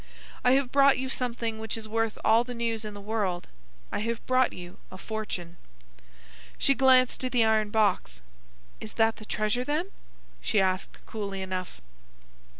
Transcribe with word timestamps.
"I 0.43 0.53
have 0.53 0.71
brought 0.71 0.97
you 0.97 1.09
something 1.09 1.59
which 1.59 1.77
is 1.77 1.87
worth 1.87 2.17
all 2.25 2.43
the 2.43 2.55
news 2.55 2.83
in 2.83 2.95
the 2.95 2.99
world. 2.99 3.47
I 3.91 3.99
have 3.99 4.25
brought 4.25 4.51
you 4.51 4.79
a 4.91 4.97
fortune." 4.97 5.57
She 6.57 6.73
glanced 6.73 7.23
at 7.23 7.31
the 7.31 7.45
iron 7.45 7.69
box. 7.69 8.19
"Is 8.79 8.93
that 8.93 9.17
the 9.17 9.25
treasure, 9.25 9.63
then?" 9.63 9.91
she 10.41 10.59
asked, 10.59 11.05
coolly 11.05 11.43
enough. 11.43 11.81